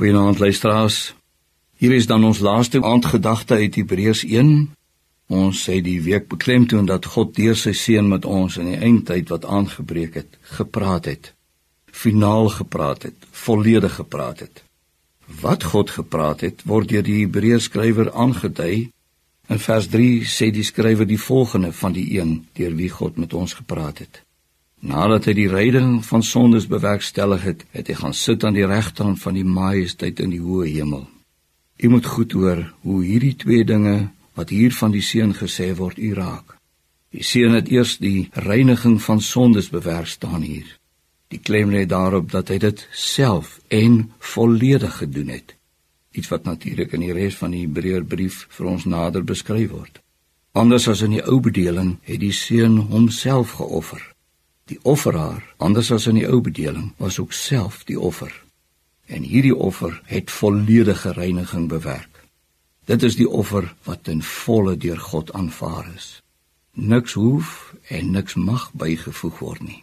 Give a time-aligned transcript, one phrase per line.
[0.00, 1.14] Goeienaand luisteraars.
[1.76, 4.70] Hier is dan ons laaste aandgedagte uit Hebreërs 1.
[5.28, 9.28] Ons sê die week beklemtoon dat God deur sy seun met ons in die eindtyd
[9.28, 11.28] wat aangebreek het, gepraat het.
[11.92, 14.64] Finaal gepraat het, volledig gepraat het.
[15.44, 18.88] Wat God gepraat het, word deur die Hebreërs skrywer aangedui.
[19.52, 23.36] In vers 3 sê die skrywer die volgende van die een deur wie God met
[23.36, 24.24] ons gepraat het.
[24.80, 29.20] Nadat hy die ryding van sondes bewerkstellig het, het hy gaan sit aan die regterhand
[29.20, 31.04] van die Majesteit in die hoë hemel.
[31.80, 35.98] U moet goed hoor hoe hierdie twee dinge wat hier van die seun gesê word
[36.00, 36.56] u raak.
[37.12, 40.68] Die seun het eers die reiniging van sondes bewerk staan hier.
[41.28, 45.56] Die klem lê daarop dat hy dit self en volledig gedoen het.
[46.16, 50.00] Iets wat natuurlik in die res van die Hebreërbrief vir ons nader beskryf word.
[50.52, 54.02] Anders as in die ou bedeling het die seun homself geoffer.
[54.70, 58.30] Die offeraar, anders as in die ou bedeling, was ook self die offer
[59.10, 62.20] en hierdie offer het volledige reiniging bewerk.
[62.86, 66.20] Dit is die offer wat ten volle deur God aanvaar is.
[66.72, 69.80] Niks hoef en niks mag bygevoeg word nie.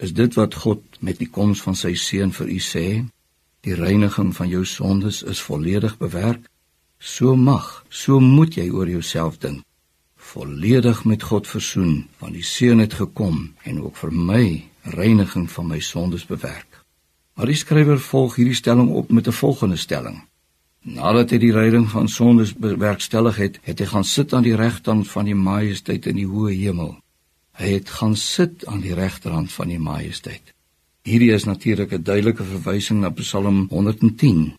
[0.00, 2.86] Is dit wat God met die koms van sy seun vir u sê?
[3.62, 6.48] Die reiniging van jou sondes is volledig bewerk.
[6.98, 9.60] So mag, so moet jy oor jouself dink.
[10.32, 14.44] Volledig met God versoen, want die seun het gekom en ook vir my
[14.94, 16.78] reiniging van my sondes bewerk.
[17.36, 20.22] Maar die skrywer volg hierdie stelling op met 'n volgende stelling.
[20.82, 25.08] Nadat hy die ryding van sondes bewerkstellig het, het hy gaan sit aan die regterhand
[25.08, 26.96] van die Majesteit in die hoë hemel.
[27.52, 30.54] Hy het gaan sit aan die regterhand van die Majesteit.
[31.02, 34.54] Hierdie is natuurlik 'n duidelike verwysing na Psalm 110.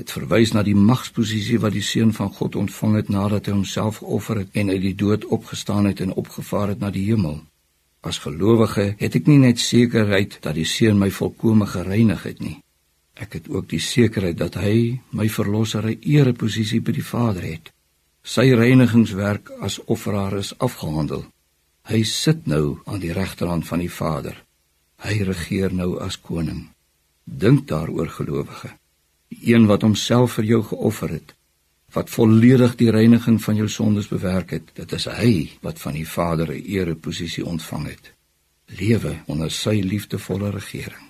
[0.00, 3.98] Dit verwys na die magsposisie wat die seun van God ontvang het nadat hy homself
[4.00, 7.42] geoffer het en uit die dood opgestaan het en opgevaar het na die hemel.
[8.00, 12.54] As gelowige het ek nie net sekerheid dat die Seun my volkome gereinig het nie.
[13.12, 17.68] Ek het ook die sekerheid dat hy my verlosser 'n ereposisie by die Vader het.
[18.24, 21.26] Sy reinigingswerk as offeraar is afgehandel.
[21.84, 24.44] Hy sit nou aan die regterhand van die Vader.
[24.96, 26.70] Hy regeer nou as koning.
[27.24, 28.80] Dink daaroor gelowige.
[29.30, 31.34] Een wat homself vir jou geoffer het,
[31.94, 34.70] wat volledig die reiniging van jou sondes bewerk het.
[34.74, 38.12] Dit is hy wat van die Vader 'n ereposisie ontvang het.
[38.66, 41.09] Lewe onder sy liefdevolle regering.